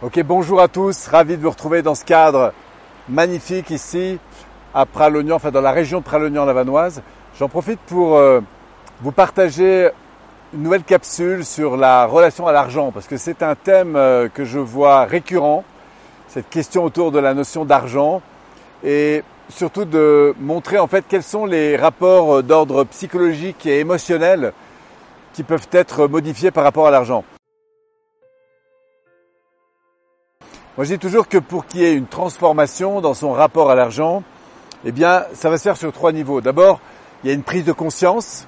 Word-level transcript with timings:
Ok, 0.00 0.22
bonjour 0.22 0.60
à 0.60 0.68
tous, 0.68 1.08
ravi 1.08 1.36
de 1.36 1.42
vous 1.42 1.50
retrouver 1.50 1.82
dans 1.82 1.96
ce 1.96 2.04
cadre 2.04 2.52
magnifique 3.08 3.70
ici 3.70 4.20
à 4.72 4.86
Pralognan, 4.86 5.34
enfin 5.34 5.50
dans 5.50 5.60
la 5.60 5.72
région 5.72 5.98
de 5.98 6.04
Pralognan-Lavanoise. 6.04 7.02
J'en 7.36 7.48
profite 7.48 7.80
pour 7.80 8.14
euh, 8.14 8.38
vous 9.00 9.10
partager 9.10 9.90
une 10.54 10.62
nouvelle 10.62 10.84
capsule 10.84 11.44
sur 11.44 11.76
la 11.76 12.06
relation 12.06 12.46
à 12.46 12.52
l'argent 12.52 12.92
parce 12.92 13.08
que 13.08 13.16
c'est 13.16 13.42
un 13.42 13.56
thème 13.56 13.96
euh, 13.96 14.28
que 14.28 14.44
je 14.44 14.60
vois 14.60 15.04
récurrent, 15.04 15.64
cette 16.28 16.48
question 16.48 16.84
autour 16.84 17.10
de 17.10 17.18
la 17.18 17.34
notion 17.34 17.64
d'argent 17.64 18.22
et 18.84 19.24
surtout 19.48 19.84
de 19.84 20.32
montrer 20.38 20.78
en 20.78 20.86
fait 20.86 21.06
quels 21.08 21.24
sont 21.24 21.44
les 21.44 21.76
rapports 21.76 22.36
euh, 22.36 22.42
d'ordre 22.44 22.84
psychologique 22.84 23.66
et 23.66 23.80
émotionnel 23.80 24.52
qui 25.32 25.42
peuvent 25.42 25.66
être 25.72 26.06
modifiés 26.06 26.52
par 26.52 26.62
rapport 26.62 26.86
à 26.86 26.92
l'argent. 26.92 27.24
Moi, 30.78 30.84
je 30.84 30.92
dis 30.92 31.00
toujours 31.00 31.26
que 31.26 31.38
pour 31.38 31.66
qu'il 31.66 31.80
y 31.80 31.84
ait 31.86 31.94
une 31.94 32.06
transformation 32.06 33.00
dans 33.00 33.12
son 33.12 33.32
rapport 33.32 33.68
à 33.68 33.74
l'argent, 33.74 34.22
eh 34.84 34.92
bien, 34.92 35.24
ça 35.32 35.50
va 35.50 35.58
se 35.58 35.64
faire 35.64 35.76
sur 35.76 35.92
trois 35.92 36.12
niveaux. 36.12 36.40
D'abord, 36.40 36.78
il 37.24 37.26
y 37.26 37.32
a 37.32 37.34
une 37.34 37.42
prise 37.42 37.64
de 37.64 37.72
conscience 37.72 38.46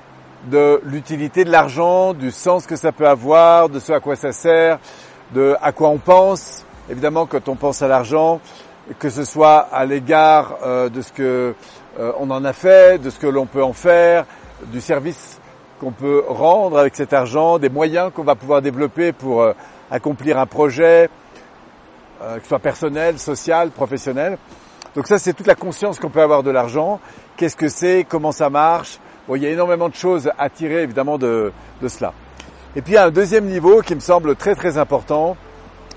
de 0.48 0.80
l'utilité 0.84 1.45
de 1.45 1.51
l'argent, 1.51 2.15
du 2.15 2.30
sens 2.30 2.69
que 2.69 2.77
ça 2.77 2.93
peut 2.93 3.09
avoir, 3.09 3.69
de 3.69 3.80
ce 3.80 3.91
à 3.91 3.98
quoi 3.98 4.15
ça 4.15 4.30
sert, 4.30 4.79
de 5.34 5.56
à 5.61 5.73
quoi 5.73 5.89
on 5.89 5.98
pense. 5.98 6.65
Évidemment, 6.89 7.27
quand 7.27 7.48
on 7.48 7.56
pense 7.56 7.83
à 7.83 7.89
l'argent, 7.89 8.41
que 9.01 9.11
ce 9.11 9.25
soit 9.25 9.67
à 9.73 9.84
l'égard 9.84 10.59
euh, 10.65 10.89
de 10.89 11.03
ce 11.03 11.11
que 11.11 11.56
euh, 11.98 12.12
on 12.20 12.31
en 12.31 12.45
a 12.45 12.53
fait, 12.53 13.03
de 13.03 13.11
ce 13.11 13.19
que 13.19 13.27
l'on 13.27 13.47
peut 13.47 13.65
en 13.65 13.73
faire, 13.73 14.25
du 14.67 14.81
service 14.81 15.41
qu'on 15.81 15.91
peut 15.91 16.23
rendre 16.28 16.78
avec 16.78 16.95
cet 16.95 17.12
argent, 17.12 17.59
des 17.59 17.70
moyens 17.70 18.12
qu'on 18.15 18.23
va 18.23 18.37
pouvoir 18.37 18.62
développer 18.62 19.11
pour 19.11 19.42
euh, 19.42 19.53
accomplir 19.91 20.39
un 20.39 20.47
projet, 20.47 21.11
euh, 22.23 22.37
que 22.37 22.42
ce 22.42 22.48
soit 22.48 22.59
personnel, 22.59 23.19
social, 23.19 23.70
professionnel. 23.70 24.38
Donc 24.95 25.06
ça, 25.06 25.19
c'est 25.19 25.33
toute 25.33 25.47
la 25.47 25.55
conscience 25.55 25.98
qu'on 25.98 26.11
peut 26.11 26.22
avoir 26.22 26.42
de 26.42 26.50
l'argent. 26.50 27.00
Qu'est-ce 27.36 27.56
que 27.56 27.69
c'est? 27.69 28.05
Comment 28.08 28.33
ça 28.33 28.50
marche? 28.50 28.98
Bon, 29.28 29.36
il 29.36 29.42
y 29.42 29.47
a 29.47 29.50
énormément 29.50 29.89
de 29.89 29.95
choses 29.95 30.30
à 30.39 30.50
tirer 30.50 30.83
évidemment 30.83 31.19
de, 31.19 31.53
de 31.80 31.89
cela. 31.89 32.12
Et 32.77 32.83
puis 32.83 32.92
il 32.92 32.97
y 32.97 32.98
a 32.98 33.05
un 33.05 33.11
deuxième 33.11 33.47
niveau 33.47 33.83
qui 33.83 33.95
me 33.95 34.00
semble 34.00 34.36
très 34.36 34.55
très 34.55 34.78
important, 34.78 35.36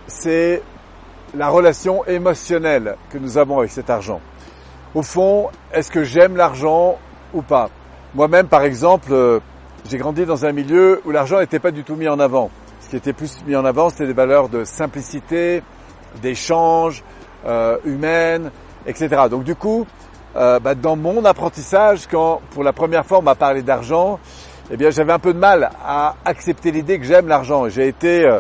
c'est 0.08 0.62
la 1.36 1.50
relation 1.50 2.06
émotionnelle 2.06 2.96
que 3.10 3.18
nous 3.18 3.38
avons 3.38 3.60
avec 3.60 3.72
cet 3.72 3.90
argent. 3.90 4.22
Au 4.94 5.02
fond, 5.02 5.50
est-ce 5.72 5.90
que 5.92 6.04
j'aime 6.04 6.36
l'argent 6.36 6.98
ou 7.34 7.42
pas? 7.42 7.70
Moi-même, 8.14 8.48
par 8.48 8.64
exemple, 8.64 9.12
euh, 9.12 9.40
j'ai 9.90 9.98
grandi 9.98 10.26
dans 10.26 10.46
un 10.46 10.52
milieu 10.52 11.02
où 11.06 11.12
l'argent 11.12 11.40
n'était 11.40 11.60
pas 11.60 11.72
du 11.72 11.84
tout 11.84 11.96
mis 11.96 12.08
en 12.08 12.20
avant. 12.20 12.52
Ce 12.82 12.90
qui 12.90 12.96
était 12.96 13.14
plus 13.14 13.44
mis 13.48 13.56
en 13.56 13.66
avant, 13.66 13.90
c'était 13.90 14.06
des 14.06 14.14
valeurs 14.14 14.50
de 14.50 14.64
simplicité, 14.64 15.64
d'échange 16.22 17.04
euh, 17.46 17.78
humaine, 17.86 18.52
etc. 18.86 19.24
Donc 19.30 19.44
du 19.44 19.56
coup, 19.56 19.86
euh, 20.36 20.60
bah, 20.60 20.74
dans 20.76 20.96
mon 20.96 21.26
apprentissage, 21.26 22.08
quand 22.10 22.42
pour 22.52 22.64
la 22.64 22.74
première 22.74 23.06
fois 23.06 23.20
on 23.20 23.22
m'a 23.22 23.36
parlé 23.36 23.62
d'argent, 23.62 24.20
eh 24.72 24.78
bien 24.78 24.90
j'avais 24.90 25.14
un 25.14 25.20
peu 25.20 25.34
de 25.34 25.40
mal 25.40 25.70
à 25.86 26.16
accepter 26.26 26.72
l'idée 26.72 26.98
que 26.98 27.06
j'aime 27.06 27.28
l'argent. 27.28 27.70
J'ai 27.70 27.88
été 27.88 28.26
euh, 28.26 28.40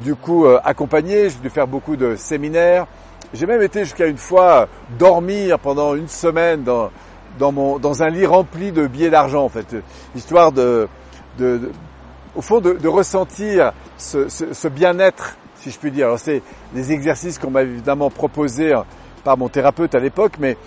du 0.00 0.14
coup 0.14 0.46
euh, 0.46 0.58
accompagné, 0.64 1.28
j'ai 1.28 1.38
dû 1.38 1.50
faire 1.50 1.66
beaucoup 1.66 1.96
de 1.96 2.16
séminaires. 2.16 2.86
J'ai 3.34 3.46
même 3.46 3.62
été 3.62 3.80
jusqu'à 3.80 4.06
une 4.06 4.16
fois 4.16 4.68
dormir 4.98 5.58
pendant 5.58 5.94
une 5.96 6.08
semaine 6.08 6.62
dans, 6.62 6.90
dans, 7.38 7.52
mon, 7.52 7.78
dans 7.78 8.02
un 8.02 8.08
lit 8.08 8.26
rempli 8.26 8.70
de 8.70 8.86
billets 8.86 9.10
d'argent, 9.10 9.44
en 9.44 9.48
fait, 9.48 9.66
histoire 10.14 10.52
de, 10.52 10.88
de, 11.38 11.58
de 11.58 11.72
au 12.36 12.42
fond, 12.42 12.60
de, 12.60 12.72
de 12.72 12.88
ressentir 12.88 13.72
ce, 13.98 14.28
ce 14.28 14.68
bien-être 14.68 15.36
si 15.64 15.70
je 15.70 15.78
puis 15.78 15.90
dire. 15.90 16.06
Alors 16.06 16.18
c'est 16.18 16.42
des 16.74 16.92
exercices 16.92 17.38
qu'on 17.38 17.50
m'a 17.50 17.62
évidemment 17.62 18.10
proposés 18.10 18.74
hein, 18.74 18.84
par 19.24 19.38
mon 19.38 19.48
thérapeute 19.48 19.94
à 19.94 19.98
l'époque, 19.98 20.34
mais 20.38 20.58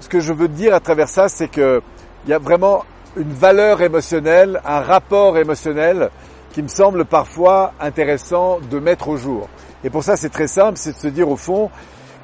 ce 0.00 0.08
que 0.08 0.20
je 0.20 0.32
veux 0.32 0.48
dire 0.48 0.74
à 0.74 0.80
travers 0.80 1.08
ça, 1.08 1.28
c'est 1.28 1.48
qu'il 1.48 1.82
y 2.26 2.32
a 2.32 2.38
vraiment 2.38 2.84
une 3.16 3.32
valeur 3.32 3.82
émotionnelle, 3.82 4.60
un 4.64 4.80
rapport 4.80 5.36
émotionnel 5.36 6.08
qui 6.52 6.62
me 6.62 6.68
semble 6.68 7.04
parfois 7.04 7.74
intéressant 7.78 8.58
de 8.70 8.78
mettre 8.78 9.08
au 9.08 9.16
jour. 9.18 9.48
Et 9.84 9.90
pour 9.90 10.02
ça, 10.02 10.16
c'est 10.16 10.30
très 10.30 10.46
simple, 10.46 10.78
c'est 10.78 10.92
de 10.92 10.98
se 10.98 11.08
dire 11.08 11.28
au 11.28 11.36
fond, 11.36 11.70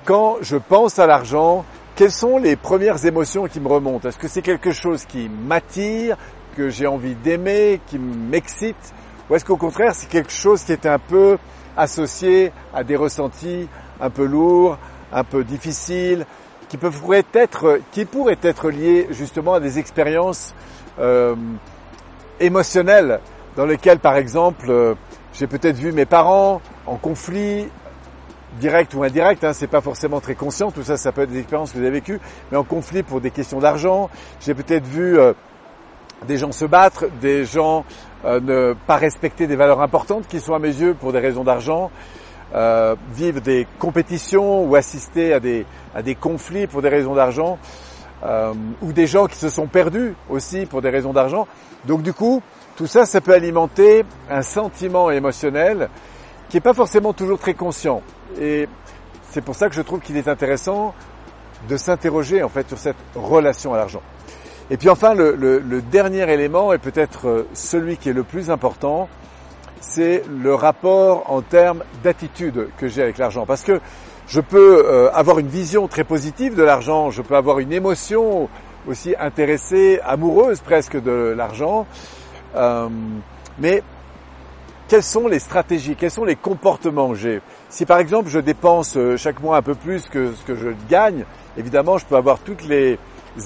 quand 0.07 0.37
je 0.41 0.57
pense 0.57 0.99
à 0.99 1.07
l'argent, 1.07 1.65
quelles 1.95 2.11
sont 2.11 2.39
les 2.39 2.57
premières 2.57 3.05
émotions 3.05 3.47
qui 3.47 3.61
me 3.61 3.69
remontent? 3.69 4.09
Est-ce 4.09 4.19
que 4.19 4.29
c'est 4.29 4.43
quelque 4.43 4.73
chose 4.73 5.05
qui 5.05 5.29
m'attire, 5.29 6.17
que 6.57 6.71
j'ai 6.71 6.87
envie 6.87 7.15
d'aimer, 7.17 7.81
qui 7.87 7.99
m'excite? 7.99 8.95
Ou 9.29 9.35
est-ce 9.35 9.45
qu'au 9.45 9.57
contraire, 9.57 9.95
c'est 9.95 10.09
quelque 10.09 10.33
chose 10.33 10.63
qui 10.63 10.73
est 10.73 10.87
un 10.87 10.99
peu 10.99 11.39
associés 11.77 12.53
à 12.75 12.85
des 12.85 12.97
ressentis 12.97 13.69
un 14.01 14.11
peu 14.11 14.25
lourds, 14.25 14.79
un 15.13 15.25
peu 15.25 15.45
difficiles, 15.45 16.27
qui 16.69 16.77
pourraient 16.77 17.25
être, 17.33 17.81
qui 17.93 18.05
pourraient 18.05 18.39
être 18.43 18.71
liés 18.71 19.07
justement 19.11 19.55
à 19.55 19.61
des 19.61 19.79
expériences 19.79 20.55
euh, 20.99 21.35
émotionnelles 22.41 23.21
dans 23.57 23.67
lesquelles, 23.67 24.01
par 24.01 24.17
exemple, 24.17 24.67
euh, 24.69 24.95
j'ai 25.33 25.47
peut-être 25.47 25.77
vu 25.77 25.93
mes 25.93 26.07
parents 26.07 26.61
en 26.87 26.97
conflit, 26.97 27.69
direct 28.61 28.95
ou 28.95 29.03
indirect, 29.03 29.45
hein, 29.45 29.53
c'est 29.53 29.67
pas 29.67 29.81
forcément 29.81 30.21
très 30.21 30.35
conscient, 30.35 30.71
tout 30.71 30.83
ça, 30.83 30.97
ça 30.97 31.13
peut 31.13 31.23
être 31.23 31.31
des 31.31 31.41
expériences 31.41 31.73
que 31.73 31.79
vous 31.79 31.83
avez 31.83 31.93
vécues, 31.93 32.21
mais 32.51 32.57
en 32.57 32.65
conflit 32.65 33.03
pour 33.03 33.21
des 33.21 33.31
questions 33.31 33.59
d'argent. 33.59 34.11
J'ai 34.41 34.55
peut-être 34.55 34.87
vu 34.87 35.19
euh, 35.19 35.33
des 36.27 36.39
gens 36.39 36.53
se 36.53 36.65
battre, 36.65 37.07
des 37.21 37.45
gens 37.45 37.85
euh, 38.25 38.41
ne 38.41 38.75
pas 38.87 38.97
respecter 38.97 39.47
des 39.47 39.57
valeurs 39.57 39.83
importantes 39.83 40.27
qui 40.29 40.41
sont 40.41 40.55
à 40.55 40.59
mes 40.59 40.75
yeux 40.75 40.95
pour 40.95 41.13
des 41.13 41.19
raisons 41.19 41.45
d'argent, 41.45 41.91
euh, 42.55 42.95
vivre 43.13 43.41
des 43.41 43.67
compétitions 43.79 44.65
ou 44.65 44.77
assister 44.77 45.33
à 45.33 45.41
des, 45.41 45.67
à 45.95 46.03
des 46.03 46.15
conflits 46.15 46.67
pour 46.67 46.83
des 46.83 46.89
raisons 46.89 47.15
d'argent, 47.15 47.59
euh, 48.25 48.55
ou 48.81 48.93
des 48.93 49.07
gens 49.07 49.27
qui 49.27 49.37
se 49.37 49.49
sont 49.49 49.67
perdus 49.67 50.15
aussi 50.31 50.65
pour 50.65 50.81
des 50.81 50.91
raisons 50.91 51.13
d'argent. 51.13 51.47
Donc 51.85 52.03
du 52.03 52.13
coup, 52.13 52.43
tout 52.77 52.87
ça, 52.87 53.05
ça 53.05 53.21
peut 53.21 53.35
alimenter 53.35 54.05
un 54.31 54.43
sentiment 54.43 55.11
émotionnel 55.11 55.89
qui 56.49 56.57
n'est 56.57 56.63
pas 56.63 56.75
forcément 56.75 57.13
toujours 57.13 57.39
très 57.39 57.55
conscient. 57.55 58.03
Et 58.41 58.69
c'est 59.31 59.43
pour 59.43 59.55
ça 59.55 59.69
que 59.69 59.75
je 59.75 59.83
trouve 59.83 60.01
qu'il 60.01 60.17
est 60.17 60.29
intéressant 60.29 60.95
de 61.69 61.77
s'interroger 61.77 62.43
en 62.43 62.49
fait 62.49 62.69
sur 62.69 62.79
cette 62.79 62.97
relation 63.15 63.75
à 63.75 63.77
l'argent. 63.77 64.03
Et 64.71 64.79
puis 64.79 64.89
enfin, 64.89 65.15
le, 65.15 65.83
dernier 65.93 66.31
élément, 66.33 66.73
et 66.73 66.79
peut-être 66.79 67.29
euh, 67.29 67.47
celui 67.53 67.99
qui 67.99 68.09
est 68.09 68.15
le 68.15 68.23
plus 68.23 68.51
important, 68.51 69.09
c'est 69.81 70.23
le 70.43 70.55
rapport 70.55 71.31
en 71.31 71.43
termes 71.43 71.85
d'attitude 72.03 72.69
que 72.79 72.89
j'ai 72.89 73.03
avec 73.03 73.19
l'argent. 73.19 73.45
Parce 73.45 73.63
que 73.63 73.81
je 74.27 74.41
peux 74.41 74.87
euh, 74.87 75.11
avoir 75.13 75.39
une 75.39 75.49
vision 75.49 75.87
très 75.87 76.05
positive 76.05 76.55
de 76.55 76.63
l'argent, 76.63 77.11
je 77.11 77.21
peux 77.21 77.37
avoir 77.37 77.59
une 77.59 77.75
émotion 77.75 78.49
aussi 78.89 79.15
intéressée, 79.19 80.01
amoureuse 80.03 80.61
presque 80.61 81.01
de 81.01 81.35
l'argent, 81.37 81.87
euh, 82.57 82.89
mais 83.59 83.83
quelles 84.89 85.03
sont 85.03 85.29
les 85.29 85.39
stratégies, 85.39 85.95
quels 85.95 86.11
sont 86.11 86.25
les 86.25 86.37
comportements 86.37 87.11
que 87.11 87.17
j'ai? 87.17 87.43
Si 87.69 87.85
par 87.85 87.99
exemple 87.99 88.31
je 88.31 88.39
dépense 88.39 88.97
chaque 89.17 89.43
mois 89.43 89.59
un 89.59 89.63
peu 89.63 89.75
plus 89.75 90.09
que 90.09 90.33
ce 90.33 90.43
que 90.45 90.55
je 90.55 90.69
gagne, 90.89 91.25
évidemment 91.59 91.99
je 91.99 92.07
peux 92.07 92.17
avoir 92.17 92.39
toutes 92.39 92.65
les 92.65 92.99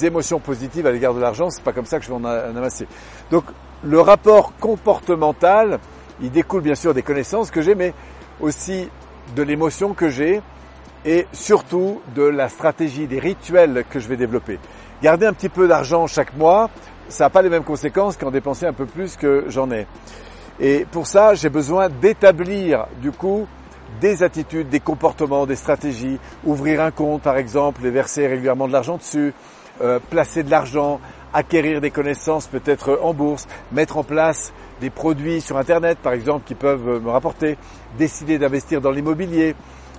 émotions 0.02 0.38
positives 0.38 0.86
à 0.86 0.92
l'égard 0.92 1.14
de 1.14 1.20
l'argent, 1.20 1.50
c'est 1.50 1.62
pas 1.62 1.72
comme 1.72 1.86
ça 1.86 1.98
que 1.98 2.04
je 2.04 2.10
vais 2.10 2.16
en 2.16 2.24
amasser. 2.24 2.86
Donc 3.30 3.44
le 3.82 4.00
rapport 4.00 4.54
comportemental, 4.58 5.78
il 6.20 6.30
découle 6.30 6.62
bien 6.62 6.74
sûr 6.74 6.94
des 6.94 7.02
connaissances 7.02 7.50
que 7.50 7.62
j'ai, 7.62 7.74
mais 7.74 7.94
aussi 8.40 8.88
de 9.34 9.42
l'émotion 9.42 9.94
que 9.94 10.08
j'ai 10.08 10.42
et 11.04 11.26
surtout 11.32 12.00
de 12.14 12.22
la 12.22 12.48
stratégie, 12.48 13.06
des 13.06 13.18
rituels 13.18 13.84
que 13.88 14.00
je 14.00 14.08
vais 14.08 14.16
développer. 14.16 14.58
Garder 15.02 15.26
un 15.26 15.32
petit 15.32 15.48
peu 15.48 15.68
d'argent 15.68 16.06
chaque 16.06 16.36
mois, 16.36 16.70
ça 17.08 17.24
n'a 17.24 17.30
pas 17.30 17.42
les 17.42 17.48
mêmes 17.48 17.64
conséquences 17.64 18.16
qu'en 18.16 18.30
dépenser 18.30 18.66
un 18.66 18.72
peu 18.72 18.86
plus 18.86 19.16
que 19.16 19.44
j'en 19.48 19.70
ai. 19.70 19.86
Et 20.60 20.86
pour 20.90 21.06
ça, 21.06 21.34
j'ai 21.34 21.48
besoin 21.48 21.88
d'établir 21.88 22.86
du 23.00 23.12
coup 23.12 23.46
des 24.00 24.22
attitudes, 24.22 24.68
des 24.68 24.80
comportements, 24.80 25.46
des 25.46 25.56
stratégies, 25.56 26.18
ouvrir 26.44 26.82
un 26.82 26.90
compte 26.90 27.22
par 27.22 27.36
exemple 27.36 27.86
et 27.86 27.90
verser 27.90 28.26
régulièrement 28.26 28.66
de 28.66 28.72
l'argent 28.72 28.96
dessus, 28.96 29.32
euh, 29.82 29.98
placer 30.10 30.42
de 30.42 30.50
l'argent, 30.50 31.00
acquérir 31.32 31.80
des 31.80 31.90
connaissances 31.90 32.46
peut-être 32.46 32.98
en 33.02 33.14
bourse, 33.14 33.46
mettre 33.72 33.96
en 33.98 34.04
place 34.04 34.52
des 34.80 34.90
produits 34.90 35.40
sur 35.40 35.56
Internet 35.56 35.98
par 35.98 36.12
exemple 36.12 36.44
qui 36.46 36.54
peuvent 36.54 37.02
me 37.02 37.10
rapporter, 37.10 37.58
décider 37.98 38.38
d'investir 38.38 38.80
dans 38.80 38.90
l'immobilier, 38.90 39.54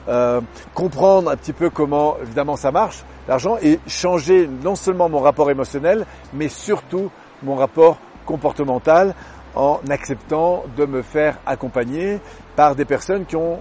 euh, 0.07 0.41
comprendre 0.73 1.29
un 1.29 1.35
petit 1.35 1.53
peu 1.53 1.69
comment 1.69 2.17
évidemment 2.21 2.55
ça 2.55 2.71
marche, 2.71 3.03
l'argent, 3.27 3.57
et 3.61 3.79
changer 3.87 4.49
non 4.63 4.75
seulement 4.75 5.07
mon 5.07 5.19
rapport 5.19 5.51
émotionnel, 5.51 6.05
mais 6.33 6.47
surtout 6.49 7.11
mon 7.43 7.55
rapport 7.55 7.97
comportemental 8.25 9.13
en 9.55 9.79
acceptant 9.89 10.63
de 10.77 10.85
me 10.85 11.01
faire 11.01 11.37
accompagner 11.45 12.19
par 12.55 12.75
des 12.75 12.85
personnes 12.85 13.25
qui 13.25 13.35
ont 13.35 13.59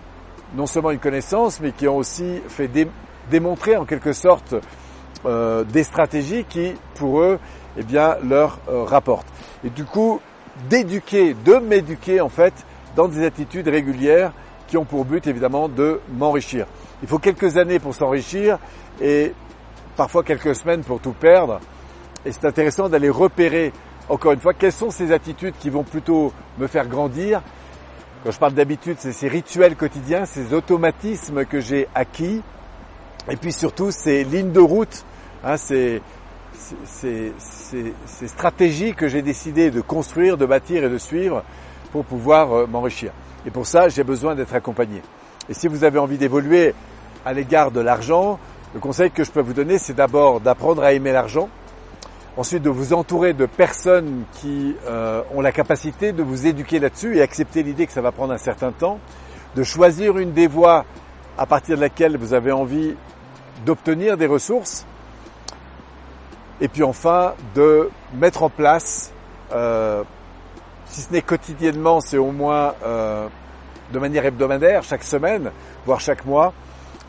non 0.54 0.66
seulement 0.66 0.90
une 0.90 0.98
connaissance, 0.98 1.60
mais 1.60 1.72
qui 1.72 1.88
ont 1.88 1.96
aussi 1.96 2.40
fait 2.48 2.70
démontrer 3.30 3.76
en 3.76 3.84
quelque 3.84 4.12
sorte 4.12 4.54
euh, 5.26 5.64
des 5.64 5.82
stratégies 5.82 6.44
qui, 6.44 6.74
pour 6.94 7.20
eux, 7.20 7.38
eh 7.76 7.82
bien, 7.82 8.16
leur 8.22 8.58
euh, 8.68 8.84
rapportent. 8.84 9.26
Et 9.64 9.70
du 9.70 9.84
coup, 9.84 10.20
d'éduquer, 10.68 11.34
de 11.44 11.54
m'éduquer 11.54 12.20
en 12.20 12.28
fait 12.28 12.54
dans 12.96 13.08
des 13.08 13.24
attitudes 13.24 13.68
régulières 13.68 14.32
qui 14.66 14.76
ont 14.76 14.84
pour 14.84 15.04
but 15.04 15.26
évidemment 15.26 15.68
de 15.68 16.00
m'enrichir. 16.12 16.66
Il 17.02 17.08
faut 17.08 17.18
quelques 17.18 17.56
années 17.56 17.78
pour 17.78 17.94
s'enrichir 17.94 18.58
et 19.00 19.32
parfois 19.96 20.22
quelques 20.22 20.54
semaines 20.54 20.82
pour 20.82 21.00
tout 21.00 21.12
perdre. 21.12 21.60
Et 22.24 22.32
c'est 22.32 22.44
intéressant 22.44 22.88
d'aller 22.88 23.08
repérer, 23.08 23.72
encore 24.08 24.32
une 24.32 24.40
fois, 24.40 24.54
quelles 24.54 24.72
sont 24.72 24.90
ces 24.90 25.12
attitudes 25.12 25.54
qui 25.58 25.70
vont 25.70 25.84
plutôt 25.84 26.32
me 26.58 26.66
faire 26.66 26.86
grandir. 26.86 27.42
Quand 28.24 28.32
je 28.32 28.38
parle 28.38 28.54
d'habitude, 28.54 28.96
c'est 28.98 29.12
ces 29.12 29.28
rituels 29.28 29.76
quotidiens, 29.76 30.24
ces 30.24 30.52
automatismes 30.52 31.44
que 31.44 31.60
j'ai 31.60 31.88
acquis. 31.94 32.42
Et 33.30 33.36
puis 33.36 33.52
surtout, 33.52 33.90
ces 33.90 34.24
lignes 34.24 34.52
de 34.52 34.60
route, 34.60 35.04
hein, 35.44 35.56
ces, 35.56 36.02
ces, 36.84 37.32
ces, 37.38 38.28
stratégies 38.28 38.94
que 38.94 39.08
j'ai 39.08 39.22
décidé 39.22 39.70
de 39.70 39.80
construire, 39.80 40.36
de 40.36 40.46
bâtir 40.46 40.84
et 40.84 40.88
de 40.88 40.98
suivre 40.98 41.42
pour 41.92 42.04
pouvoir 42.04 42.52
euh, 42.52 42.66
m'enrichir. 42.66 43.12
Et 43.46 43.50
pour 43.50 43.66
ça, 43.66 43.88
j'ai 43.88 44.04
besoin 44.04 44.34
d'être 44.34 44.54
accompagné. 44.54 45.02
Et 45.48 45.54
si 45.54 45.68
vous 45.68 45.84
avez 45.84 45.98
envie 45.98 46.18
d'évoluer 46.18 46.74
à 47.24 47.32
l'égard 47.32 47.70
de 47.70 47.80
l'argent, 47.80 48.38
le 48.74 48.80
conseil 48.80 49.10
que 49.10 49.24
je 49.24 49.30
peux 49.30 49.40
vous 49.40 49.54
donner, 49.54 49.78
c'est 49.78 49.94
d'abord 49.94 50.40
d'apprendre 50.40 50.82
à 50.82 50.92
aimer 50.92 51.12
l'argent, 51.12 51.48
ensuite 52.36 52.62
de 52.62 52.70
vous 52.70 52.92
entourer 52.92 53.32
de 53.32 53.46
personnes 53.46 54.24
qui 54.34 54.76
euh, 54.86 55.22
ont 55.34 55.40
la 55.40 55.52
capacité 55.52 56.12
de 56.12 56.22
vous 56.22 56.46
éduquer 56.46 56.78
là-dessus 56.78 57.16
et 57.16 57.22
accepter 57.22 57.62
l'idée 57.62 57.86
que 57.86 57.92
ça 57.92 58.00
va 58.02 58.12
prendre 58.12 58.32
un 58.32 58.38
certain 58.38 58.72
temps, 58.72 58.98
de 59.56 59.62
choisir 59.62 60.18
une 60.18 60.32
des 60.32 60.46
voies 60.46 60.84
à 61.38 61.46
partir 61.46 61.76
de 61.76 61.80
laquelle 61.80 62.16
vous 62.16 62.34
avez 62.34 62.52
envie 62.52 62.94
d'obtenir 63.64 64.16
des 64.16 64.26
ressources, 64.26 64.86
et 66.60 66.68
puis 66.68 66.82
enfin 66.82 67.34
de 67.54 67.90
mettre 68.14 68.42
en 68.42 68.50
place, 68.50 69.12
euh, 69.52 70.02
si 70.86 71.02
ce 71.02 71.12
n'est 71.12 71.22
quotidiennement, 71.22 72.00
c'est 72.00 72.18
au 72.18 72.32
moins 72.32 72.74
euh, 72.84 73.28
de 73.92 73.98
manière 73.98 74.24
hebdomadaire, 74.24 74.82
chaque 74.82 75.04
semaine, 75.04 75.50
voire 75.86 76.00
chaque 76.00 76.24
mois, 76.24 76.52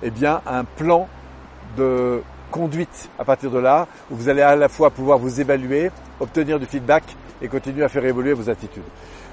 eh 0.04 0.12
bien 0.12 0.42
un 0.46 0.63
plan 0.63 1.07
de 1.78 2.22
conduite 2.51 3.10
à 3.19 3.25
partir 3.25 3.51
de 3.51 3.60
là, 3.60 3.88
où 4.10 4.16
vous 4.16 4.30
allez 4.30 4.42
à 4.42 4.56
la 4.56 4.69
fois 4.69 4.90
pouvoir 4.90 5.18
vous 5.18 5.40
évaluer, 5.40 5.92
obtenir 6.19 6.60
du 6.60 6.66
feedback 6.66 7.04
et 7.42 7.48
continuer 7.48 7.84
à 7.84 7.90
faire 7.90 8.06
évoluer 8.06 8.34
vos 8.34 8.50
attitudes. 8.50 8.84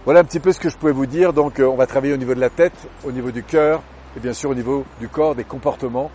Voilà 0.05 0.21
un 0.21 0.25
petit 0.25 0.39
peu 0.39 0.53
ce 0.53 0.61
que 0.61 0.69
je 0.69 0.77
pouvais 0.77 0.93
vous 0.93 1.07
dire. 1.07 1.33
Donc 1.33 1.59
euh, 1.59 1.67
on 1.67 1.77
va 1.77 1.87
travailler 1.87 2.15
au 2.15 2.19
niveau 2.19 2.35
de 2.35 2.41
la 2.41 2.51
tête, 2.51 2.77
au 3.05 3.11
niveau 3.11 3.31
du 3.31 3.43
cœur 3.43 3.83
et 4.17 4.21
bien 4.21 4.33
sûr 4.33 4.51
au 4.51 4.55
niveau 4.55 4.85
du 5.01 5.09
corps, 5.09 5.35
des 5.35 5.45
comportements. 5.45 6.11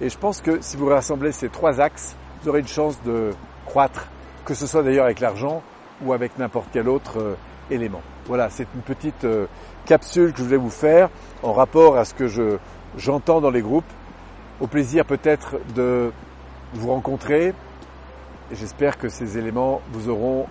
Et 0.00 0.08
je 0.08 0.18
pense 0.18 0.40
que 0.40 0.60
si 0.60 0.76
vous 0.76 0.86
rassemblez 0.86 1.32
ces 1.32 1.48
trois 1.48 1.80
axes, 1.80 2.16
vous 2.42 2.48
aurez 2.48 2.60
une 2.60 2.68
chance 2.68 3.00
de 3.04 3.30
croître, 3.66 4.08
que 4.44 4.54
ce 4.54 4.66
soit 4.66 4.82
d'ailleurs 4.82 5.04
avec 5.04 5.20
l'argent 5.20 5.62
ou 6.04 6.12
avec 6.12 6.38
n'importe 6.38 6.68
quel 6.72 6.88
autre 6.88 7.20
euh, 7.20 7.34
élément. 7.70 8.02
Voilà, 8.26 8.50
c'est 8.50 8.66
une 8.74 8.82
petite 8.82 9.24
euh, 9.24 9.46
capsule 9.84 10.32
que 10.32 10.38
je 10.38 10.44
voulais 10.44 10.56
vous 10.56 10.70
faire 10.70 11.08
en 11.42 11.52
rapport 11.52 11.96
à 11.96 12.04
ce 12.04 12.14
que 12.14 12.26
je, 12.26 12.58
j'entends 12.96 13.40
dans 13.40 13.50
les 13.50 13.62
groupes. 13.62 13.90
Au 14.60 14.66
plaisir 14.66 15.04
peut-être 15.04 15.56
de 15.74 16.12
vous 16.74 16.88
rencontrer. 16.88 17.54
J'espère 18.52 18.98
que 18.98 19.08
ces 19.08 19.38
éléments 19.38 19.80
vous 19.92 20.08
auront 20.08 20.46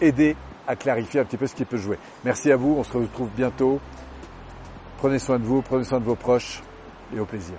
aidé 0.00 0.36
à 0.66 0.76
clarifier 0.76 1.20
un 1.20 1.24
petit 1.24 1.36
peu 1.36 1.46
ce 1.46 1.54
qui 1.54 1.64
peut 1.64 1.76
jouer. 1.76 1.98
Merci 2.24 2.52
à 2.52 2.56
vous, 2.56 2.76
on 2.78 2.84
se 2.84 2.96
retrouve 2.96 3.28
bientôt. 3.36 3.80
Prenez 4.98 5.18
soin 5.18 5.38
de 5.38 5.44
vous, 5.44 5.62
prenez 5.62 5.84
soin 5.84 5.98
de 5.98 6.04
vos 6.04 6.14
proches 6.14 6.62
et 7.14 7.18
au 7.18 7.24
plaisir. 7.24 7.56